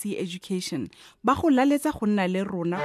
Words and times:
SABC 0.00 0.16
Education 0.24 0.88
ba 1.24 1.34
go 1.34 1.48
laletsa 1.50 1.92
go 1.92 2.06
nna 2.06 2.24
le 2.28 2.44
rona 2.44 2.76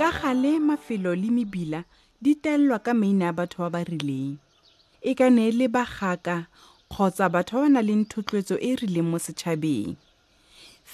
ka 0.00 0.10
gale 0.20 0.52
mafelo 0.60 1.12
le 1.22 1.30
mebila 1.36 1.80
di 2.22 2.34
tellwa 2.42 2.78
ka 2.84 2.92
maina 2.94 3.26
a 3.30 3.36
batho 3.38 3.58
ba 3.64 3.70
ba 3.74 3.80
rileng 3.90 4.32
e 5.02 5.12
ka 5.18 5.28
ne 5.30 5.44
le 5.58 5.66
bagaka 5.74 6.36
kgotsa 6.90 7.26
batho 7.34 7.56
ba 7.56 7.62
ba 7.66 7.68
nang 7.72 7.86
le 7.86 7.94
thotlwetso 8.10 8.56
e 8.60 8.70
e 8.74 8.78
rileng 8.80 9.08
mo 9.10 9.18
setšhabeng 9.26 9.90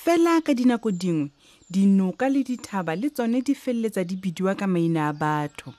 fela 0.01 0.35
ka 0.47 0.53
dinako 0.59 0.89
dingwe 1.01 1.31
dinoka 1.73 2.27
le 2.35 2.41
dithaba 2.49 2.93
le 3.01 3.09
tsone 3.15 3.39
di 3.47 3.55
feleletsa 3.63 4.03
di 4.09 4.17
bidiwa 4.23 4.53
ka 4.61 4.67
maina 4.73 5.03
a 5.11 5.13
batho 5.21 5.71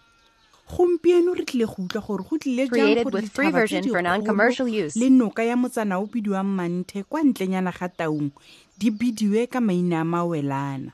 gompieno 0.69 1.33
re 1.35 1.43
tlile 1.45 1.65
go 1.65 1.83
utlwa 1.83 2.01
gore 2.01 2.23
go 2.23 2.37
tlile 2.37 2.67
jang 2.69 3.03
gore 3.03 3.21
dithaba 3.21 3.65
tse 3.67 3.81
digolo 3.81 4.87
le 4.95 5.09
noka 5.09 5.43
ya 5.43 5.55
motsana 5.55 5.99
o 5.99 6.05
bidiwang 6.07 6.43
manthe 6.47 7.03
kwa 7.03 7.23
ntlenyana 7.23 7.71
ga 7.71 7.87
taung 7.89 8.31
di 8.79 8.89
bidiwe 8.89 9.47
ka 9.51 9.59
maina 9.61 10.01
a 10.01 10.03
mawelana 10.05 10.91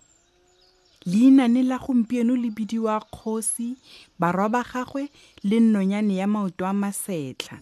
leinane 1.06 1.64
la 1.64 1.78
gompieno 1.78 2.36
le 2.36 2.50
bidiwa 2.52 3.00
kgosi 3.02 3.78
barwa 4.20 4.50
ba 4.50 4.62
gagwe 4.64 5.10
le 5.44 5.58
nnonyane 5.60 6.12
ya 6.18 6.28
maoto 6.28 6.66
a 6.66 6.74
masetlha 6.74 7.58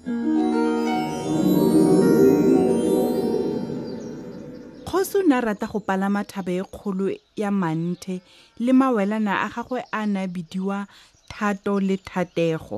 kgosi 4.87 5.17
o 5.19 5.23
ne 5.27 5.35
a 5.35 5.41
rata 5.43 5.67
go 5.67 5.79
palama 5.83 6.23
thaba 6.23 6.51
e 6.55 6.63
kgolo 6.63 7.11
ya 7.35 7.51
manthe 7.51 8.21
le 8.63 8.71
mawelana 8.73 9.43
a 9.45 9.49
gagwe 9.53 9.83
a 9.91 10.07
ne 10.07 10.23
a 10.25 10.27
bidiwa 10.27 10.87
Thato 11.33 11.79
le 11.79 11.97
Thategô 12.09 12.77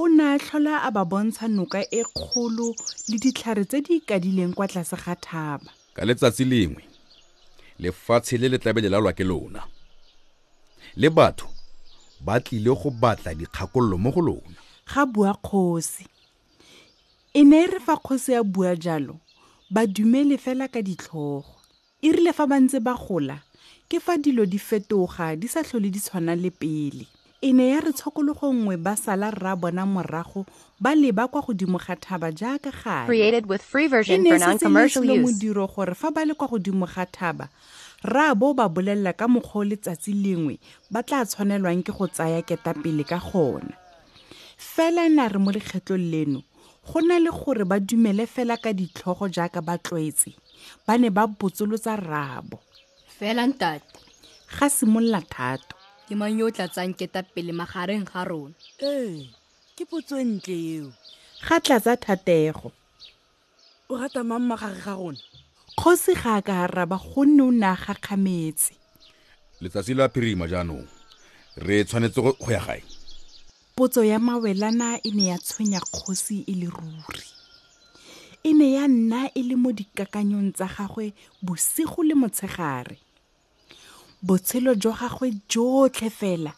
o 0.00 0.04
ne 0.16 0.22
a 0.34 0.38
tlhola 0.44 0.74
a 0.86 0.90
ba 0.96 1.02
bontsha 1.10 1.46
noka 1.56 1.80
e 1.92 2.00
kgolo 2.08 2.68
le 3.08 3.16
ditlhare 3.22 3.64
tse 3.64 3.78
di 3.84 3.92
ikadileng 4.00 4.54
kwa 4.54 4.66
tlase 4.70 4.96
ga 4.96 5.14
thaba. 5.26 5.68
Ka 5.96 6.02
letsatsi 6.08 6.44
lengwe, 6.48 6.80
lefatshe 7.82 8.38
le 8.40 8.48
le 8.48 8.58
tlabe 8.58 8.80
le 8.80 8.88
lalwa 8.88 9.12
ke 9.12 9.20
lona, 9.30 9.62
le 10.96 11.08
batho 11.12 11.44
ba 12.24 12.40
tlile 12.40 12.72
go 12.80 12.88
batla 12.90 13.34
dikgakololo 13.36 13.96
mo 14.02 14.10
go 14.16 14.20
lona. 14.22 14.56
Ga 14.88 15.04
bua 15.06 15.32
kgosi, 15.44 16.06
e 17.38 17.42
ne 17.44 17.64
e 17.64 17.66
re 17.76 17.78
fa 17.80 17.94
kgosi 18.00 18.32
a 18.38 18.42
bua 18.42 18.72
jalo, 18.84 19.20
badumedi 19.74 20.38
fela 20.40 20.72
ka 20.72 20.80
ditlhogo. 20.82 21.52
E 22.02 22.08
rile 22.16 22.32
fa 22.32 22.46
ba 22.48 22.56
ntse 22.64 22.80
ba 22.80 22.94
gola, 22.96 23.36
ke 23.92 24.00
fa 24.00 24.16
dilo 24.18 24.46
di 24.48 24.56
fetoga 24.58 25.36
di 25.36 25.46
sa 25.52 25.60
tlhole 25.62 25.92
di 25.92 26.00
tshwana 26.00 26.32
le 26.34 26.50
pele. 26.50 27.06
e 27.42 27.52
ne 27.52 27.66
ya 27.74 27.80
re 27.82 27.92
tshokologongwe 27.92 28.76
ba 28.78 28.94
sala 28.96 29.30
rra 29.34 29.56
bona 29.58 29.82
morago 29.86 30.46
ba 30.80 30.94
leba 30.94 31.26
kwa 31.28 31.42
godimo 31.42 31.76
ga 31.78 31.96
thaba 31.98 32.30
jaaka 32.32 32.70
gae 33.10 33.42
modiro 35.18 35.66
gore 35.66 35.94
fa 35.98 36.10
ba 36.14 36.22
le 36.24 36.34
kwa 36.38 36.46
godimo 36.48 36.86
ga 36.86 37.02
thaba 37.06 37.48
ra 38.06 38.30
bo 38.38 38.54
ba 38.54 38.68
bolelela 38.70 39.10
ka 39.12 39.26
mokgwa 39.28 39.60
o 39.60 39.64
letsatsi 39.66 40.12
lengwe 40.14 40.58
ba 40.90 41.02
tla 41.02 41.26
tshwanelwang 41.26 41.82
ke 41.82 41.90
go 41.92 42.06
tsaya 42.06 42.42
ketapele 42.46 43.02
ka 43.04 43.18
gona 43.18 43.74
fela 44.54 45.08
na 45.10 45.26
re 45.28 45.38
mo 45.42 45.50
lekgetlong 45.52 45.98
leno 46.10 46.42
go 46.86 47.00
na 47.02 47.18
le 47.18 47.30
gore 47.34 47.64
ba 47.66 47.80
dumele 47.82 48.22
fela 48.26 48.54
ka 48.56 48.70
ditlhogo 48.72 49.26
jaaka 49.28 49.58
ba 49.60 49.78
tlwaetse 49.82 50.30
ba 50.86 50.94
ne 50.98 51.10
ba 51.10 51.26
botsolotsa 51.26 51.96
rraabo 51.98 52.58
fela 53.18 53.42
ntate 53.50 53.82
ga 54.46 54.68
simolola 54.70 55.18
thata 55.26 55.71
ke 56.08 56.14
mang 56.14 56.34
yo 56.38 56.44
o 56.50 56.54
tlatsang 56.56 56.94
keta 56.98 57.20
pele 57.34 57.52
magareng 57.60 58.06
ga 58.10 58.20
rona 58.30 58.54
ee 58.82 59.30
ke 59.78 59.82
potso 59.90 60.14
e 60.18 60.24
ntle 60.32 60.56
eo 60.76 60.88
ga 61.46 61.56
tlatsa 61.64 61.92
thatego 62.04 62.68
o 63.90 63.94
rata 64.00 64.20
mang 64.30 64.42
magare 64.50 64.78
ga 64.84 64.94
rona 65.00 65.22
kgosi 65.78 66.12
ga 66.22 66.32
a 66.42 66.42
ka 66.48 66.56
raba 66.76 66.98
gonne 67.08 67.42
o 67.46 67.50
ne 67.60 67.66
a 67.72 67.76
gakgametse 67.84 68.72
letsatsi 69.62 69.92
la 69.98 70.06
phirima 70.14 70.46
jaanong 70.52 70.86
re 71.66 71.76
tshwanetse 71.86 72.18
go 72.24 72.32
ya 72.54 72.60
gae 72.66 72.80
potso 73.78 74.00
ya 74.10 74.18
mawelana 74.26 74.88
e 75.06 75.10
ne 75.16 75.24
ya 75.32 75.38
tshwenya 75.46 75.80
kgosi 75.92 76.36
e 76.50 76.54
le 76.60 76.66
ruri 76.76 77.22
e 78.42 78.50
ne 78.58 78.66
ya 78.76 78.84
nna 78.90 79.20
e 79.38 79.42
le 79.48 79.54
mo 79.62 79.70
dikakanyong 79.78 80.50
tsa 80.56 80.66
gagwe 80.74 81.06
bosigo 81.46 82.00
le 82.08 82.14
motshegare 82.22 82.96
botshelo 84.22 84.74
jwa 84.74 84.94
gagwe 84.94 85.32
jotlhe 85.50 86.10
fela 86.10 86.52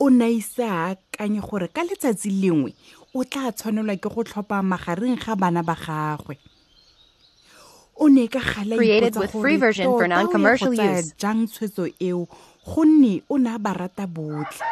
o 0.00 0.10
ne 0.10 0.24
a 0.24 0.28
ise 0.28 0.66
a 0.66 0.96
akanye 0.98 1.38
gore 1.40 1.70
ka 1.70 1.86
letsatsi 1.86 2.28
lengwe 2.42 2.74
o 3.14 3.22
tla 3.24 3.52
tshwanelwa 3.54 3.94
ke 3.96 4.10
go 4.10 4.22
tlhopha 4.26 4.58
magareng 4.66 5.14
ga 5.22 5.38
bana 5.38 5.62
ba 5.62 5.78
gagwe 5.78 6.34
o 7.94 8.08
ne 8.10 8.26
ka 8.26 8.42
gale 8.42 8.74
ipotsa 8.82 9.30
gore 9.30 9.30
tota 9.30 10.22
o 10.26 10.26
ya 10.26 10.26
go 10.26 10.74
tsaya 10.74 11.02
jang 11.14 11.46
tshwetso 11.46 11.86
eo 12.02 12.26
gonne 12.66 13.22
o 13.30 13.38
ne 13.38 13.50
a 13.54 13.62
ba 13.62 13.74
rata 13.78 14.10
botlhe 14.10 14.66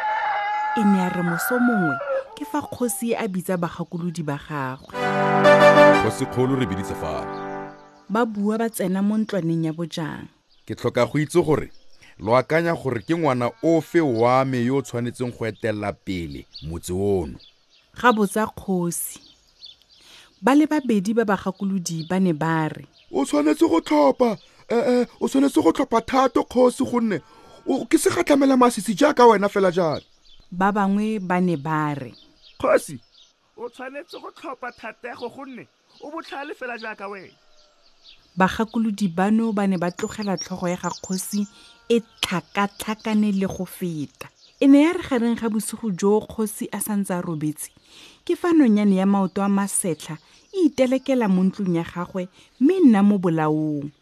e 0.75 0.83
ne 0.83 0.99
a 0.99 1.07
re 1.15 1.23
moso 1.23 1.55
mongwe 1.63 1.95
ke 2.35 2.43
fa 2.43 2.59
kgosi 2.59 3.15
a 3.15 3.23
bitsa 3.31 3.55
bagakolodi 3.55 4.19
ba 4.23 4.35
gagwe 4.35 4.91
kgosikgolo 6.03 6.59
re 6.59 6.67
biditse 6.67 6.91
fano 6.99 7.71
ba 8.11 8.27
bua 8.27 8.59
ba 8.59 8.67
tsena 8.67 8.99
mo 8.99 9.15
ntlwaneng 9.23 9.71
ya 9.71 9.71
bojang 9.71 10.27
ke 10.67 10.75
tlhoka 10.75 11.07
go 11.07 11.15
itse 11.23 11.39
gore 11.39 11.71
lo 12.19 12.35
akanya 12.37 12.75
gore 12.75 13.01
ke 13.01 13.15
ngwana 13.15 13.51
ofe 13.63 14.01
wa 14.01 14.45
me 14.45 14.59
yo 14.65 14.77
o 14.77 14.81
tshwanetseng 14.81 15.33
go 15.37 15.45
etelela 15.45 15.93
pele 15.93 16.45
motse 16.61 16.93
ono 16.93 17.39
ga 18.01 18.11
botsa 18.13 18.45
kgosi 18.45 19.19
ba 20.41 20.53
le 20.55 20.65
babedi 20.67 21.13
ba 21.13 21.25
bagakolodi 21.25 22.05
ba 22.09 22.19
ne 22.19 22.33
ba 22.33 22.69
re 22.69 22.85
o 23.11 23.25
tshwanetse 23.25 23.65
go 23.65 23.81
tlhopha 23.81 24.37
ee 24.69 25.05
o 25.19 25.25
tshwanetse 25.27 25.61
go 25.61 25.71
tlhopha 25.73 26.01
thato 26.01 26.43
kgosi 26.43 26.83
gonne 26.85 27.17
ke 27.89 27.97
se 27.97 28.09
gatlhamela 28.13 28.57
masisi 28.57 28.93
jaaka 28.93 29.25
wena 29.25 29.49
fela 29.49 29.71
jaana 29.71 30.01
ba 30.51 30.71
bangwe 30.71 31.19
ba 31.19 31.41
ne 31.41 31.57
ba 31.57 31.93
re 31.97 32.13
kgosi 32.61 32.99
o 33.57 33.69
tshwanetse 33.69 34.19
go 34.21 34.29
tlhopha 34.31 34.71
thatego 34.71 35.29
gonne 35.33 35.65
o 36.01 36.11
botlhale 36.11 36.53
fela 36.53 36.77
jaaka 36.77 37.07
wena 37.07 37.33
bagakolodi 38.37 39.07
bano 39.13 39.51
ba 39.53 39.67
ne 39.69 39.77
ba 39.77 39.91
tlogela 39.93 40.35
tlhogo 40.37 40.67
ya 40.69 40.77
ga 40.77 40.89
kgosi 40.89 41.47
e 41.89 41.99
tlhakatlhakane 42.21 43.31
le 43.31 43.47
go 43.47 43.65
feta 43.65 44.29
e 44.59 44.67
ne 44.67 44.83
ya 44.83 44.91
re 44.93 45.03
gareng 45.05 45.35
ga 45.37 45.49
bosigo 45.49 45.91
joo 45.93 46.21
kgosi 46.25 46.65
a 46.73 46.79
sa 46.81 46.95
ntse 46.97 47.13
a 47.13 47.21
robetse 47.21 47.69
ke 48.25 48.33
fa 48.35 48.49
nonyane 48.53 48.95
ya 48.97 49.05
maoto 49.05 49.43
a 49.45 49.49
masetlha 49.49 50.17
e 50.49 50.65
itelekela 50.65 51.27
mo 51.29 51.43
ntlong 51.45 51.77
ya 51.77 51.85
gagwe 51.85 52.25
mme 52.57 52.89
nna 52.89 53.05
mo 53.05 53.21
bolaong 53.21 53.93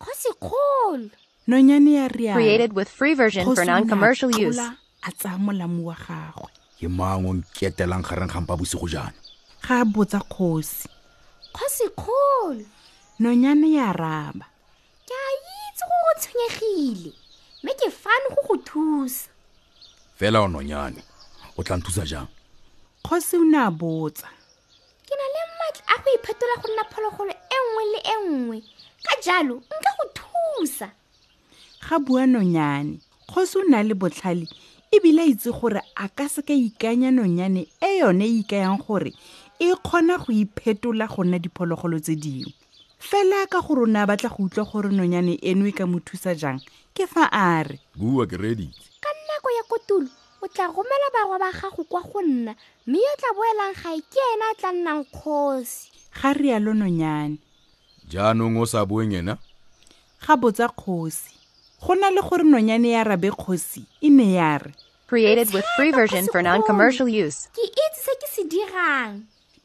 kgosikgolo 0.00 1.12
nonyane 1.44 2.00
ya 2.00 2.08
rialoola 2.08 4.68
a 5.04 5.08
tsaya 5.12 5.36
molamo 5.36 5.92
wa 5.92 5.92
gagwe 6.00 6.48
ke 6.80 6.88
mangwe 6.88 7.44
nketelang 7.44 8.00
gareng 8.00 8.32
gampa 8.32 8.56
bosigo 8.56 8.88
jaana 8.88 9.12
ga 9.60 9.84
botsa 9.84 10.24
kgosi 10.24 10.88
kgosikgolo 11.52 12.64
nonyane 13.20 13.70
ya 13.72 13.92
raba 13.92 14.46
ke 15.06 15.14
a 15.14 15.30
itse 15.34 15.84
go 15.84 15.96
go 16.02 16.12
tshwenyegile 16.18 17.12
mme 17.62 17.72
ke 17.78 17.88
fane 17.90 18.26
go 18.34 18.42
go 18.48 18.56
thusa 18.58 19.28
fela 20.18 20.40
o 20.42 20.48
nonyane 20.48 21.02
o 21.56 21.62
tla 21.62 21.76
nthusa 21.76 22.02
jang 22.06 22.26
kgosi 23.04 23.36
o 23.38 23.44
ne 23.46 23.56
a 23.58 23.70
botsa 23.70 24.26
ke 25.06 25.14
na 25.14 25.26
le 25.30 25.42
matla 25.62 25.82
a 25.94 25.96
go 26.02 26.10
iphetola 26.10 26.54
go 26.60 26.66
nna 26.74 26.84
phologolo 26.90 27.30
e 27.30 27.58
nngwe 27.60 27.82
le 27.94 27.98
e 28.02 28.14
nngwe 28.26 28.56
ka 29.04 29.14
jalo 29.22 29.56
nka 29.56 29.90
go 29.98 30.04
thusa 30.18 30.90
ga 31.88 31.98
bua 32.02 32.26
nonyane 32.26 32.98
kgosi 33.30 33.58
o 33.58 33.62
na 33.70 33.82
le 33.82 33.94
botlhale 33.94 34.48
ebile 34.90 35.22
a 35.22 35.26
itse 35.26 35.54
gore 35.54 35.80
a 35.94 36.08
ka 36.08 36.26
seka 36.28 36.50
ikanya 36.54 37.10
nonyane 37.14 37.70
e 37.80 37.98
yone 38.02 38.24
e 38.26 38.42
ikayang 38.42 38.82
gore 38.82 39.14
e 39.62 39.70
kgona 39.78 40.18
go 40.18 40.32
iphetola 40.34 41.06
go 41.06 41.22
nna 41.24 41.38
diphologolo 41.38 41.98
tse 42.02 42.16
dingwe 42.18 42.50
fela 42.98 43.46
ka 43.50 43.60
gore 43.60 43.82
o 43.82 43.86
ne 43.86 43.98
a 43.98 44.06
batla 44.06 44.30
go 44.30 44.44
utlwa 44.44 44.64
gore 44.66 44.90
nonyane 44.90 45.38
eno 45.42 45.66
e 45.66 45.72
ka 45.72 45.86
mo 45.86 45.98
thusa 45.98 46.34
jang 46.34 46.60
ke 46.94 47.06
fa 47.06 47.26
a 47.32 47.62
re 47.66 47.80
bua 47.96 48.26
ke 48.26 48.36
reditse 48.38 48.94
ka 49.02 49.10
nako 49.28 49.48
ya 49.50 49.62
kotulo 49.68 50.08
o 50.42 50.46
tla 50.48 50.66
romela 50.70 51.08
barwa 51.14 51.38
ba 51.38 51.50
gago 51.52 51.84
kwa 51.88 52.00
go 52.02 52.20
nna 52.22 52.54
mme 52.86 52.98
yo 52.98 53.14
tla 53.18 53.30
boelang 53.34 53.74
gae 53.74 53.98
ke 54.02 54.22
ena 54.34 54.46
a 54.50 54.56
tla 54.56 54.70
nnang 54.72 55.02
kgosi 55.10 55.90
ga 56.14 56.32
rialo 56.32 56.72
nonyane 56.74 57.38
jaanong 58.08 58.56
o 58.60 58.64
sa 58.66 58.84
boeng 58.84 59.14
ena 59.14 59.38
ga 60.26 60.34
botsa 60.36 60.70
kgosi 60.70 61.34
go 61.82 61.94
na 61.94 62.10
le 62.10 62.22
gore 62.22 62.44
nonyane 62.44 62.94
ya 62.94 63.04
rabe 63.04 63.30
kgosi 63.34 63.84
e 64.00 64.08
ne 64.10 64.38
ya 64.38 64.58
re 64.58 64.72
Created 65.04 65.52
with 65.52 65.64
free 65.76 65.92
version 65.92 66.26
for 66.32 66.40
non 66.42 66.62
commercial 66.62 67.06
use. 67.06 67.46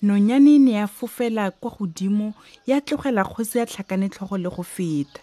nonyane 0.01 0.59
ne 0.59 0.71
ya 0.71 0.87
fofela 0.87 1.51
kwa 1.51 1.71
godimo 1.79 2.33
ya 2.67 2.81
tlogela 2.81 3.23
kgosi 3.25 3.57
ya 3.57 3.65
tlhakanetlhogo 3.65 4.37
le 4.37 4.49
go 4.49 4.63
feta 4.63 5.19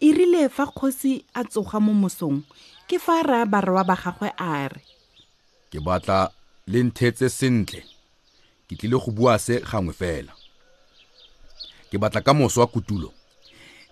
e 0.00 0.12
rile 0.12 0.48
fa 0.48 0.66
kgosi 0.66 1.24
a 1.34 1.42
tsoga 1.44 1.80
mo 1.80 1.92
mosong 1.94 2.42
ke 2.86 2.98
fa 2.98 3.22
raya 3.22 3.46
barwa 3.46 3.84
ba 3.84 3.96
gagwe 3.98 4.30
a 4.38 4.68
re 4.70 4.78
ke 5.70 5.80
batla 5.82 6.30
le 6.70 6.82
nthetse 6.86 7.26
sentle 7.28 7.82
ke 8.70 8.78
tlile 8.78 8.94
go 9.02 9.10
bua 9.10 9.34
se 9.42 9.58
gangwe 9.58 9.90
fela 9.94 10.30
ke 11.90 11.98
batla 11.98 12.20
ka 12.22 12.34
moso 12.34 12.60
wa 12.60 12.66
kutulo 12.70 13.10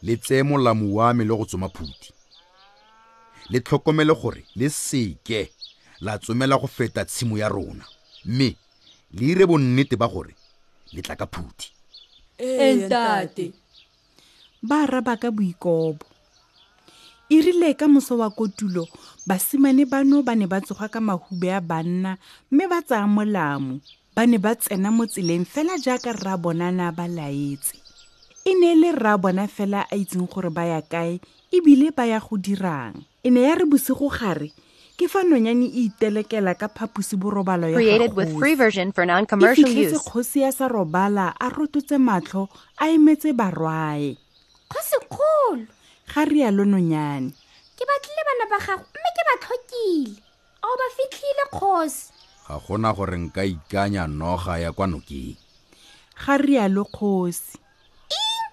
le 0.03 0.17
tseye 0.17 0.43
molamo 0.47 0.95
wa 0.95 1.11
me 1.15 1.25
le 1.27 1.35
go 1.35 1.45
tsoma 1.45 1.67
phuti 1.69 2.15
le 3.51 3.59
tlhokomele 3.61 4.15
gore 4.15 4.47
le 4.55 4.71
seke 4.71 5.51
la 6.01 6.19
tsomela 6.23 6.55
go 6.57 6.67
feta 6.71 7.03
tshimo 7.05 7.35
ya 7.39 7.49
rona 7.51 7.83
mme 8.25 8.55
le 9.13 9.27
ire 9.35 9.45
bonnete 9.47 9.97
ba 9.99 10.07
gore 10.07 10.35
le 10.95 11.01
tla 11.03 11.17
ka 11.19 11.27
phuthi 11.27 11.69
entate 12.39 13.51
ba 14.63 14.87
raba 14.87 15.19
ka 15.19 15.29
boikobo 15.35 16.07
e 17.31 17.37
rile 17.43 17.71
ka 17.79 17.87
moso 17.91 18.15
wa 18.23 18.31
kotulo 18.31 18.87
basimane 19.27 19.83
bano 19.91 20.23
ba 20.23 20.33
ne 20.39 20.47
ba 20.51 20.63
tsoga 20.63 20.87
ka 20.95 21.01
mahube 21.03 21.51
a 21.51 21.59
banna 21.69 22.13
mme 22.51 22.65
ba 22.71 22.79
tsaya 22.87 23.07
molamo 23.17 23.75
ba 24.15 24.23
ne 24.31 24.39
ba 24.39 24.53
tsena 24.63 24.89
mo 24.95 25.05
tseleng 25.11 25.47
fela 25.53 25.75
jaaka 25.85 26.11
rra 26.19 26.35
bonana 26.43 26.87
ba 26.99 27.07
laetse 27.17 27.77
e 28.49 28.55
ne 28.59 28.67
e 28.79 28.79
le 28.83 28.91
rra 28.99 29.15
bona 29.23 29.45
fela 29.57 29.81
a 29.91 29.95
itseng 30.01 30.29
gore 30.31 30.51
ba 30.57 30.65
ya 30.73 30.81
kae 30.93 31.19
ebile 31.57 31.89
ba 31.99 32.05
ya 32.13 32.19
go 32.25 32.35
dirang 32.45 32.95
e 33.27 33.29
ne 33.31 33.41
ya 33.47 33.53
re 33.59 33.65
bosigo 33.71 34.07
gare 34.17 34.49
ke 35.01 35.09
fa 35.09 35.25
nonyane 35.25 35.65
e 35.65 35.89
itelekela 35.89 36.53
ka 36.61 36.69
phaposiborobalo 36.69 37.73
yaefitlhetse 37.73 38.85
kgosi 39.97 40.45
ya 40.45 40.53
sa 40.53 40.69
robala 40.69 41.33
a 41.41 41.49
rototse 41.49 41.97
matlho 41.97 42.53
a 42.77 42.93
emetse 42.93 43.33
barwae 43.33 44.13
kgosikgolo 44.69 45.65
ga 46.05 46.23
rialo 46.29 46.69
nonyane 46.69 47.33
ke 47.81 47.83
batlile 47.89 48.23
bana 48.29 48.45
ba 48.53 48.59
gago 48.61 48.85
mme 48.93 49.11
ke 49.17 49.23
ba 49.25 49.35
tlhokile 49.41 50.21
a 50.61 50.69
o 50.69 50.75
ba 50.77 50.87
fitlhile 50.93 51.45
kgosi 51.49 52.13
ga 52.45 52.57
gona 52.61 52.91
gore 52.93 53.17
nka 53.17 53.43
ikanya 53.49 54.05
noga 54.05 54.61
ya 54.61 54.69
kwa 54.77 54.85
nokeng 54.85 55.33
ga 56.13 56.37
rialo 56.37 56.85
kgosi 56.85 57.57
eng 58.13 58.45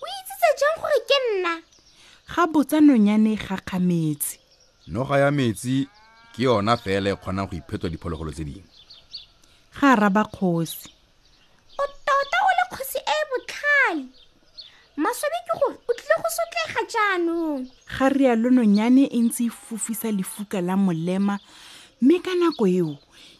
o 0.00 0.04
itsetse 0.24 0.48
jang 0.56 0.76
gore 0.80 1.00
ke 1.04 1.16
nna 1.36 1.60
ga 2.32 2.48
botsa 2.48 2.80
nonyane 2.80 3.36
ga 3.36 3.60
kgametse 3.60 4.45
noga 4.86 5.18
ya 5.18 5.30
metsi 5.30 5.88
ke 6.32 6.42
yona 6.46 6.76
fela 6.78 7.10
e 7.10 7.16
kgonang 7.18 7.48
go 7.50 7.56
iphetsa 7.58 7.90
diphologolo 7.90 8.30
tse 8.32 8.44
dingwe 8.46 8.62
ga 9.80 9.96
raba 9.98 10.22
kgosi 10.30 10.90
o 11.74 11.84
tota 12.06 12.38
o 12.48 12.50
le 12.56 12.64
kgosi 12.70 12.98
e 13.02 13.10
e 13.18 13.22
botlhale 13.30 14.04
masobe 14.96 15.38
ke 15.46 15.58
gore 15.58 15.74
o 15.74 15.92
tlile 15.92 16.16
go 16.22 16.28
sotlega 16.36 16.80
jaanong 16.94 17.66
ga 17.98 18.08
rialo 18.14 18.48
nonyane 18.54 19.10
e 19.10 19.18
ntse 19.26 19.44
e 19.44 19.50
fofisa 19.50 20.12
lefuka 20.14 20.60
la 20.62 20.76
molema 20.78 21.34
mme 22.02 22.22
ka 22.22 22.34
nako 22.38 22.66
eo 22.70 22.94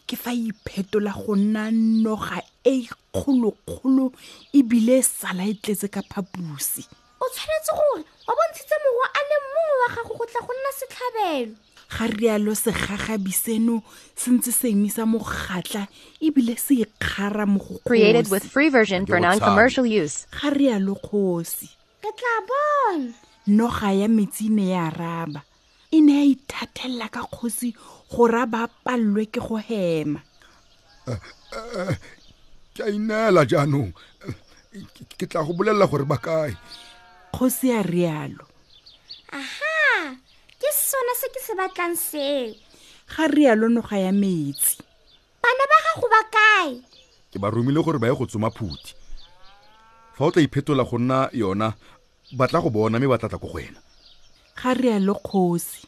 ke 0.07 0.19
fa 0.19 0.33
iphetola 0.35 1.15
go 1.15 1.35
nna 1.35 1.71
noga 1.71 2.43
e 2.63 2.89
kgolokgolo 3.15 4.11
ebile 4.53 4.99
e 4.99 5.03
sala 5.03 5.47
e 5.47 5.53
tletse 5.55 5.87
ka 5.87 6.01
phaposi 6.11 6.83
o 7.27 7.29
tshwanetse 7.35 7.71
gore 7.75 8.03
bontshitse 8.37 8.73
a 8.73 8.79
le 9.29 9.35
mongwe 9.45 9.75
wa 9.81 9.89
gago 9.95 10.13
go 10.19 10.25
tla 10.31 10.41
go 10.47 10.53
nna 10.59 10.71
setlhabelo 10.79 11.53
ga 11.93 12.05
rialo 12.15 12.53
segagabi 12.63 13.31
seno 13.43 13.75
se 14.19 14.27
ntse 14.35 14.51
se 14.59 14.67
emisa 14.75 15.03
mogatla 15.13 15.81
ebile 16.25 16.53
se 16.65 16.73
ikgara 16.85 17.43
mo 17.51 17.59
created 17.87 18.25
with 18.31 18.43
free 18.53 18.69
version 18.77 19.05
for 19.05 19.19
non-commercial 19.19 19.83
use 19.85 20.17
rialo 20.55 20.93
kgosi 21.03 21.67
ke 22.01 22.09
tla 22.17 22.35
bona 22.47 23.13
noga 23.57 23.89
ya 24.01 24.07
metsi 24.07 24.47
ne 24.49 24.65
ya 24.75 24.87
raba 24.89 25.41
e 25.91 26.01
ne 26.01 26.13
ya 26.19 26.25
ithathelela 26.33 27.07
ka 27.13 27.21
kgosi 27.27 27.75
gore 28.11 28.39
a 28.41 28.45
ba 28.45 28.63
palelwe 28.83 29.23
ke 29.35 29.39
go 29.39 29.57
hema 29.67 30.21
ke 32.71 32.81
a 32.83 33.45
jaanong 33.47 33.91
ke 35.17 35.25
tla 35.27 35.43
go 35.43 35.51
bolelela 35.55 35.87
gore 35.87 36.05
ba 36.07 36.15
kae 36.17 36.51
kgosi 37.37 37.69
a 37.71 37.81
rialo 37.93 38.43
aha 39.37 40.17
ke 40.61 40.69
sone 40.89 41.13
se 41.21 41.27
ke 41.33 41.39
se 41.45 41.53
batlang 41.59 41.93
seo 41.93 42.49
ga 43.13 43.25
rialo 43.29 43.69
noga 43.69 43.97
ya 44.05 44.09
metsi 44.11 44.81
bana 45.45 45.63
ba 45.71 45.77
gago 45.85 46.07
ba 46.09 46.21
kae 46.33 46.81
ke 47.33 47.37
ba 47.39 47.53
romile 47.53 47.77
gore 47.85 47.99
ba 48.01 48.07
ye 48.09 48.15
go 48.17 48.25
tsoma 48.25 48.49
phuthi 48.49 48.95
fa 50.17 50.25
o 50.25 50.31
tla 50.33 50.41
iphetola 50.41 50.81
go 50.89 50.97
nna 50.97 51.29
yona 51.31 51.75
ba 52.33 52.47
tla 52.49 52.57
go 52.61 52.69
bona 52.73 52.97
mme 52.99 53.05
ba 53.07 53.21
tlatla 53.21 53.37
ko 53.37 53.47
go 53.53 53.61
wena 53.61 53.79
ga 54.63 54.73
rialo 54.73 55.13
kgosi 55.21 55.85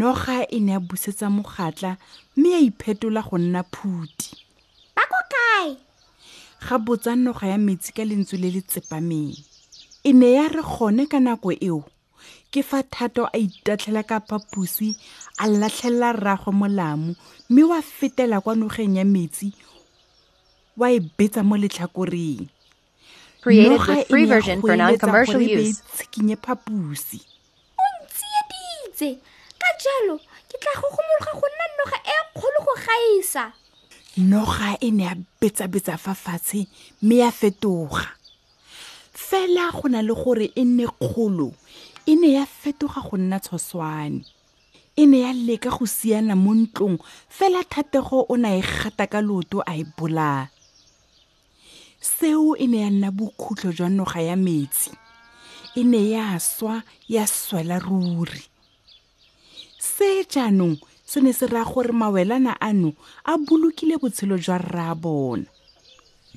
noga 0.00 0.48
e 0.48 0.58
ne 0.64 0.76
a 0.76 0.80
busetsa 0.80 1.28
mogatla 1.28 1.96
mme 2.36 2.50
a 2.56 2.60
iphetola 2.64 3.20
go 3.28 3.36
nna 3.38 3.60
phuthi 3.74 4.32
ba 4.96 5.02
ko 5.12 5.18
kae 5.34 5.76
ga 6.68 6.76
botsa 6.84 7.12
noga 7.16 7.52
ya 7.52 7.58
metsi 7.60 7.92
ka 7.92 8.02
lentswe 8.08 8.40
le 8.40 8.48
le 8.56 8.62
tsepameng 8.64 9.36
e 10.08 10.12
ne 10.20 10.28
ya 10.38 10.46
re 10.54 10.62
gone 10.72 11.04
ka 11.10 11.18
nako 11.18 11.50
eo 11.68 11.80
ke 12.54 12.60
fa 12.68 12.78
thato 12.94 13.22
a 13.34 13.38
itatlhela 13.44 14.02
ka 14.10 14.18
phaposi 14.28 14.88
a 15.34 15.44
latlhelela 15.60 16.32
molamo 16.60 17.10
mme 17.50 17.62
wa 17.70 17.78
fetela 17.82 18.38
kwa 18.40 18.54
nogeng 18.54 18.94
ya 18.98 19.04
metsi 19.04 19.48
wa 20.78 20.86
e 20.96 21.00
betsa 21.18 21.42
mo 21.48 21.58
letlhakoreng 21.58 22.46
created 23.42 24.06
free 24.06 24.26
version 24.26 24.60
for 24.62 24.76
non-commercial 24.78 25.42
use. 25.42 25.82
tshikinye 25.98 26.36
phaposi 26.44 27.20
o 27.74 27.90
ka 29.62 29.68
jalo 29.82 30.14
ke 30.50 30.56
tla 30.62 30.72
go 30.78 30.86
gomologa 30.94 31.30
go 31.40 31.46
nna 31.54 31.66
noga 31.78 31.98
e 32.06 32.16
kgolo 32.36 32.58
go 32.66 32.74
gaisa 32.84 33.44
noga 34.30 34.78
e 34.78 34.88
ne 34.94 35.04
a 35.10 35.96
fa 36.04 36.14
fatshe 36.14 36.70
mme 37.02 37.16
ya 37.24 37.30
fetoga 37.40 38.14
fela 39.28 39.72
go 39.72 39.88
na 39.88 40.02
le 40.02 40.14
gore 40.14 40.50
e 40.54 40.64
nne 40.64 40.86
kgolo 40.86 41.52
e 42.06 42.14
ne 42.14 42.32
ya 42.38 42.46
fetoga 42.46 43.00
go 43.02 43.16
nna 43.16 43.38
tshoswane 43.42 44.22
e 44.96 45.06
ne 45.06 45.18
ya 45.20 45.32
leka 45.32 45.70
go 45.70 45.84
siana 45.86 46.36
mo 46.36 46.54
ntlong 46.54 46.98
fela 47.28 47.62
thatego 47.66 48.26
o 48.28 48.36
na 48.36 48.54
e 48.56 48.62
gata 48.62 49.06
ka 49.06 49.20
loto 49.20 49.58
a 49.66 49.74
e 49.78 49.84
bolaya 49.98 50.48
seo 52.00 52.54
e 52.54 52.66
ne 52.70 52.80
ya 52.86 52.90
nna 52.90 53.10
bokhutlo 53.10 53.72
jwa 53.72 53.90
noga 53.90 54.22
ya 54.22 54.36
metsi 54.36 54.94
e 55.74 55.82
ne 55.84 56.06
ya 56.14 56.38
swa 56.40 56.82
ya 57.08 57.26
swela 57.26 57.78
ruri 57.82 58.46
se 59.78 60.22
jaanong 60.30 60.78
se 61.06 61.18
ne 61.20 61.32
se 61.32 61.46
raya 61.46 61.66
gore 61.66 61.90
mawelana 61.90 62.60
ano 62.60 62.92
a 63.24 63.34
bolokile 63.38 63.98
botshelo 63.98 64.38
jwa 64.38 64.58
rraabona 64.58 65.50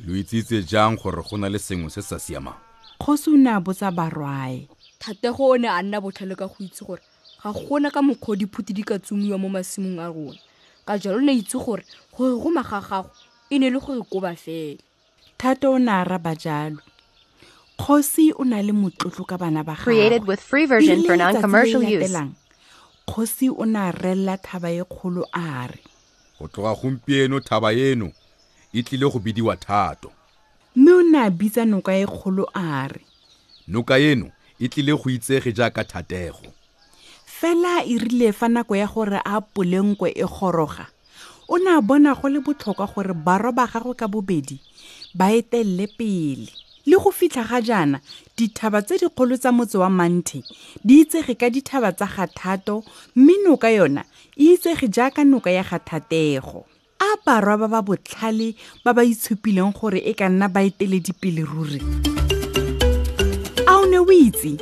lo 0.02 0.16
itsitse 0.18 0.66
jang 0.66 0.98
gore 0.98 1.22
go 1.22 1.38
na 1.38 1.50
le 1.50 1.60
sengwe 1.60 1.92
se 1.94 2.02
sa 2.02 2.18
siamang 2.18 2.58
kgosi 3.00 3.30
o 3.32 3.36
ne 3.38 3.50
a 3.50 3.60
botsa 3.60 3.92
barwae 3.92 4.68
thatego 5.00 5.44
o 5.44 5.58
ne 5.58 5.68
a 5.70 5.82
nna 5.82 6.02
botlhale 6.04 6.36
ka 6.36 6.48
go 6.52 6.56
itse 6.60 6.84
gore 6.86 7.02
ga 7.44 7.52
gona 7.56 7.90
ka 7.92 8.02
mokgwa 8.04 8.36
diphuti 8.36 8.74
di 8.76 8.84
ka 8.84 9.00
tsomiwa 9.00 9.38
mo 9.40 9.48
masimong 9.50 10.00
a 10.04 10.08
rona 10.12 10.38
ka 10.86 10.98
jalo 11.00 11.22
ne 11.24 11.32
itse 11.40 11.56
gore 11.58 11.86
gore 12.12 12.36
go 12.36 12.52
e 13.50 13.56
ne 13.60 13.70
le 13.72 13.80
gore 13.80 14.02
koba 14.04 14.36
fela 14.36 14.78
thato 15.40 15.72
o 15.72 15.80
ne 15.80 15.92
a 15.92 16.04
raba 16.04 16.36
jalo 16.36 16.78
kgosi 17.80 18.34
o 18.36 18.44
na 18.44 18.60
le 18.62 18.72
motlotlo 18.76 19.24
ka 19.26 19.38
bana 19.40 19.64
ba 19.64 19.78
gagweelang 19.80 22.32
kgosi 23.08 23.48
o 23.50 23.64
ne 23.66 23.80
a 23.80 23.92
relela 23.96 24.36
thaba 24.44 24.72
e 24.76 24.84
kgolo 24.84 25.24
a 25.32 25.68
re 25.72 25.80
go 26.40 26.48
tloga 26.52 26.74
gompieno 26.76 27.40
thaba 27.40 27.72
eno 27.72 28.12
e 28.76 28.84
tlile 28.84 29.08
go 29.10 29.20
bidiwa 29.24 29.56
thato 29.56 30.12
mme 30.76 30.92
o 30.94 31.02
ne 31.02 31.18
a 31.20 31.30
bitsa 31.32 31.66
noka 31.66 31.94
e 31.98 32.06
kgolo 32.06 32.46
a 32.54 32.86
re 32.88 33.02
noka 33.68 33.98
eno 34.00 34.30
e 34.62 34.68
tlile 34.70 34.94
go 34.94 35.10
itsege 35.10 35.50
jaaka 35.52 35.84
thatego 35.84 36.54
fela 37.26 37.82
e 37.86 37.98
rile 37.98 38.32
fa 38.32 38.48
nako 38.48 38.76
ya 38.76 38.88
gore 38.88 39.18
a 39.26 39.42
polenkwe 39.42 40.14
e 40.14 40.24
goroga 40.26 40.86
o 41.48 41.58
ne 41.58 41.72
a 41.74 41.82
bona 41.82 42.14
go 42.14 42.30
le 42.30 42.40
botlhokwa 42.40 42.86
gore 42.94 43.14
barwa 43.14 43.52
ba 43.52 43.66
gagwe 43.66 43.94
ka 43.98 44.08
bobedi 44.08 44.62
ba 45.16 45.32
etelele 45.34 45.88
pele 45.98 46.52
le 46.86 46.96
go 46.98 47.10
fitlha 47.12 47.44
ga 47.50 47.62
jaana 47.66 48.00
dithaba 48.38 48.82
tse 48.86 48.98
dikgolo 49.02 49.38
tsa 49.38 49.52
motse 49.52 49.78
wa 49.78 49.90
manthe 49.90 50.44
di 50.86 51.02
itsege 51.02 51.34
ka 51.34 51.50
dithaba 51.50 51.92
tsa 51.92 52.06
gathato 52.06 52.84
mme 53.16 53.34
noka 53.42 53.72
yona 53.74 54.06
e 54.38 54.54
itsege 54.54 54.86
jaaka 54.88 55.26
noka 55.26 55.50
ya 55.50 55.64
gathatego 55.66 56.66
ka 57.18 57.42
ba 57.42 57.58
ba 57.66 57.82
botlhale 57.82 58.54
ba 58.86 58.94
ba 58.94 59.02
itshupileng 59.02 59.74
gore 59.74 59.98
e 59.98 60.14
ka 60.14 60.30
nna 60.30 60.46
ruri 60.50 61.82
a 63.66 63.72
o 63.82 63.86
ne 63.90 63.98
o 63.98 64.06
itse 64.14 64.54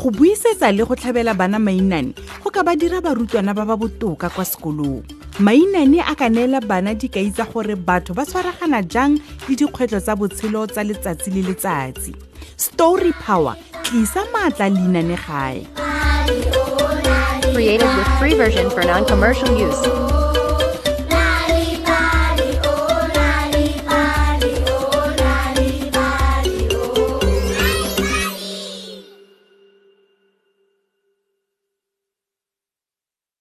go 0.00 0.08
buisetsa 0.08 0.72
le 0.72 0.84
go 0.88 0.96
tlhabela 0.96 1.36
bana 1.36 1.60
mainane 1.60 2.16
go 2.40 2.48
ka 2.48 2.64
ba 2.64 2.72
dira 2.72 3.04
barutwana 3.04 3.52
ba 3.52 3.68
ba 3.68 3.76
botoka 3.76 4.32
kwa 4.32 4.44
sekolong 4.48 5.04
mainane 5.44 6.00
a 6.00 6.16
ka 6.16 6.32
neela 6.32 6.60
bana 6.64 6.96
dikai 6.96 7.28
tsa 7.36 7.44
gore 7.44 7.76
batho 7.76 8.16
ba 8.16 8.24
tshwaragana 8.24 8.80
jang 8.88 9.20
le 9.44 9.52
dikgwetlho 9.52 10.00
tsa 10.00 10.16
botshelo 10.16 10.64
tsa 10.72 10.80
letsatsi 10.80 11.28
le 11.28 11.52
letsatsi 11.52 12.16
story 12.56 13.12
power 13.20 13.60
tlisa 13.84 14.24
maatla 14.32 14.72
leinane 14.72 15.20
gae 15.20 15.60
created 17.52 17.92
with 17.92 18.08
free 18.16 18.32
version 18.32 18.70
for 18.72 18.80
non-commercial 18.88 19.52
use 19.60 19.84